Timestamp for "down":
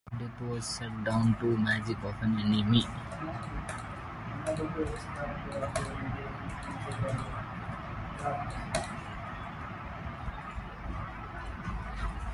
1.03-1.35